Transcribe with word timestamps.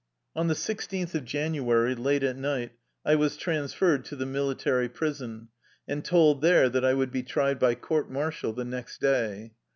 On 0.35 0.47
the 0.47 0.55
sixteenth 0.55 1.13
of 1.13 1.25
January, 1.25 1.93
late 1.93 2.23
at 2.23 2.35
night, 2.35 2.71
I 3.05 3.13
was 3.13 3.37
transferred 3.37 4.03
to 4.05 4.15
the 4.15 4.25
military 4.25 4.89
prison, 4.89 5.49
and 5.87 6.03
told 6.03 6.41
there 6.41 6.69
that 6.69 6.83
I 6.83 6.95
would 6.95 7.11
be 7.11 7.21
tried 7.21 7.59
by 7.59 7.75
court 7.75 8.09
martial 8.09 8.51
the 8.51 8.65
next 8.65 8.99
day. 8.99 9.53